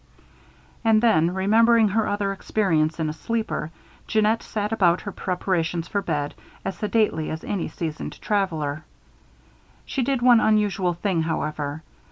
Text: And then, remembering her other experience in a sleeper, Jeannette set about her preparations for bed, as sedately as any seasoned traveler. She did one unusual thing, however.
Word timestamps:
And 0.83 0.99
then, 0.99 1.31
remembering 1.31 1.89
her 1.89 2.07
other 2.07 2.31
experience 2.33 2.99
in 2.99 3.07
a 3.07 3.13
sleeper, 3.13 3.69
Jeannette 4.07 4.41
set 4.41 4.71
about 4.71 5.01
her 5.01 5.11
preparations 5.11 5.87
for 5.87 6.01
bed, 6.01 6.33
as 6.65 6.75
sedately 6.75 7.29
as 7.29 7.43
any 7.43 7.67
seasoned 7.67 8.19
traveler. 8.19 8.83
She 9.85 10.01
did 10.01 10.23
one 10.23 10.39
unusual 10.39 10.95
thing, 10.95 11.21
however. 11.21 11.83